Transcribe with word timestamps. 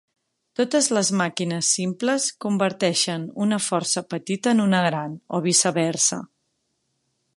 Totes 0.59 0.87
les 0.97 1.11
màquines 1.19 1.67
simples 1.75 2.25
converteixen 2.45 3.27
una 3.47 3.61
força 3.67 4.03
petita 4.15 4.55
en 4.57 4.65
una 4.65 4.81
gran, 4.87 5.15
o 5.37 5.43
viceversa. 5.51 6.21